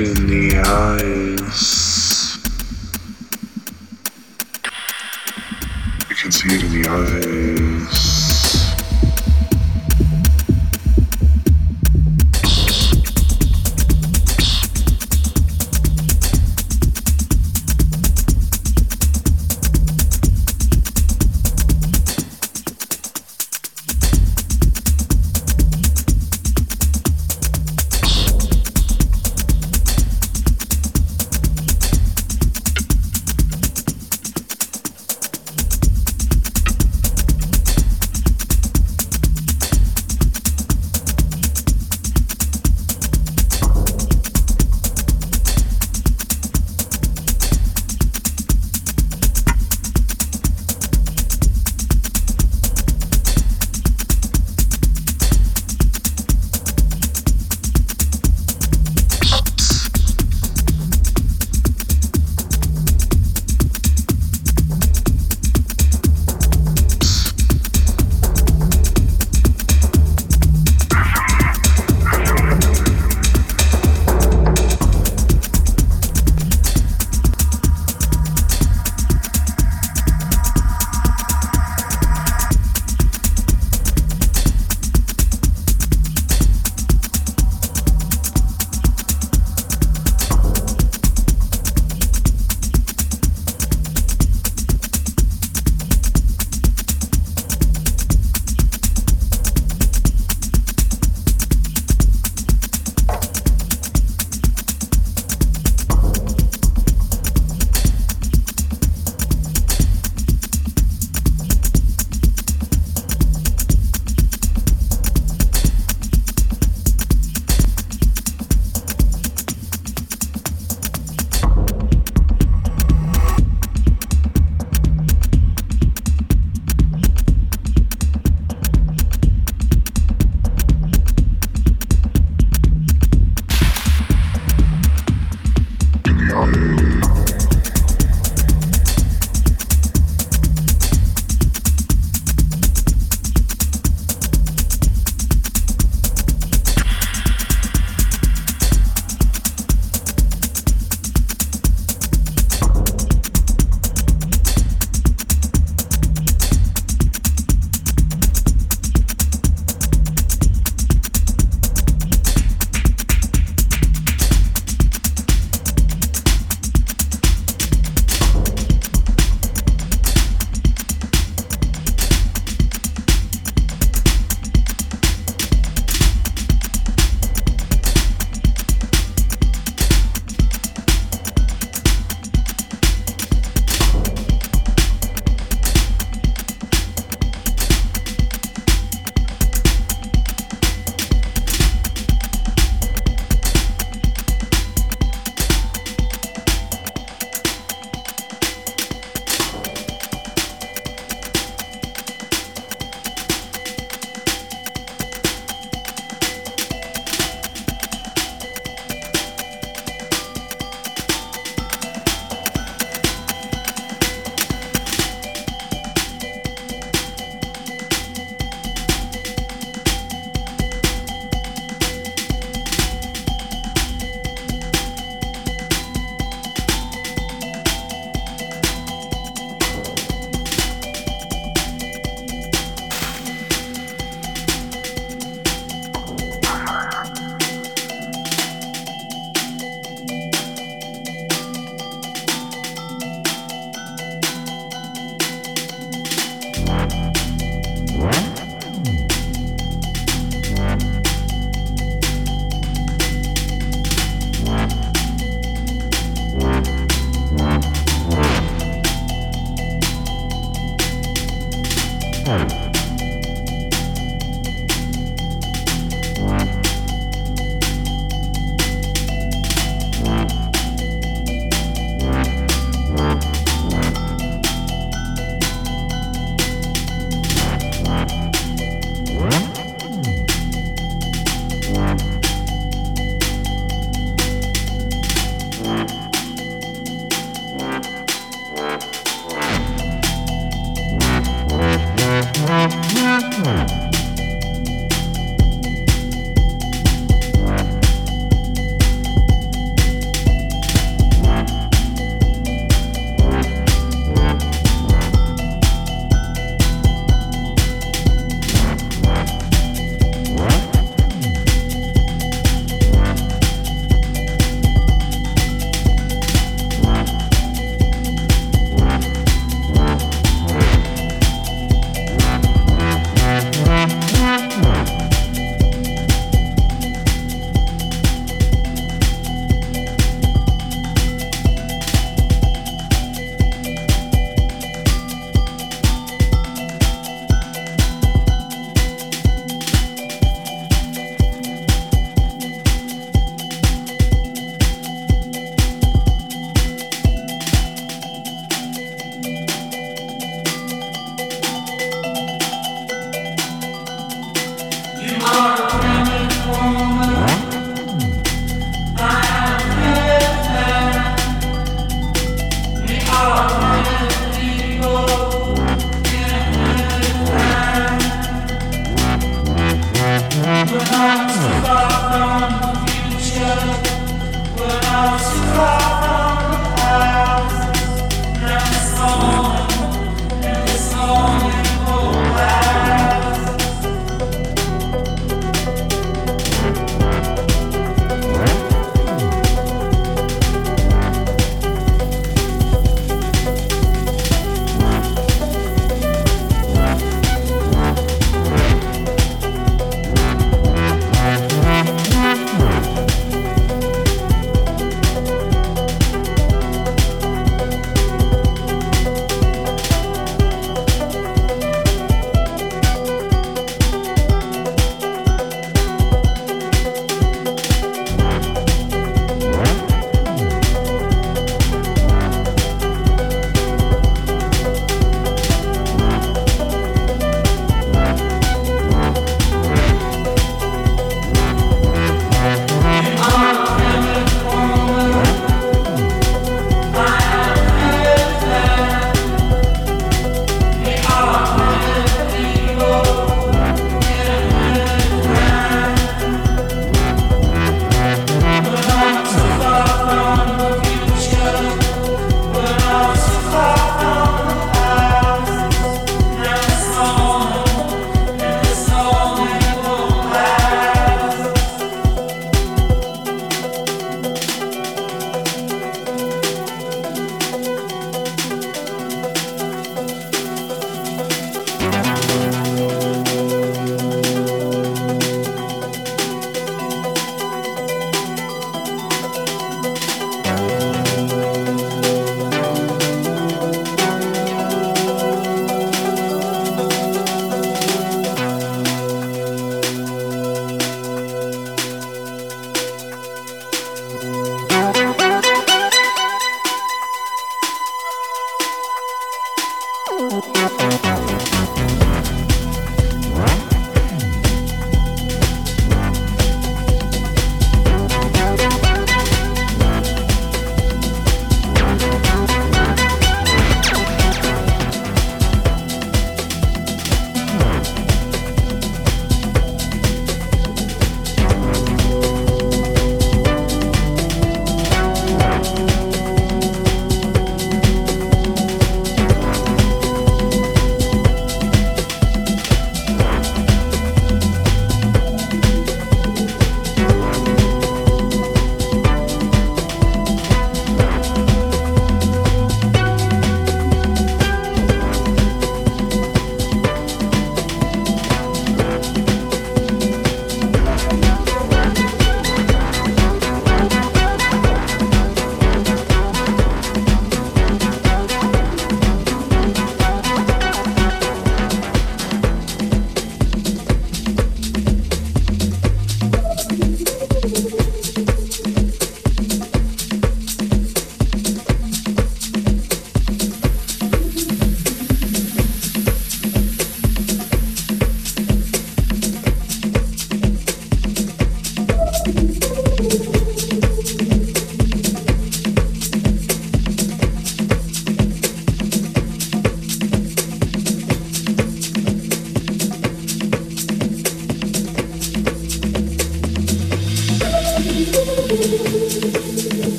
[0.00, 0.49] in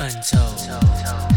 [0.00, 1.27] Untold.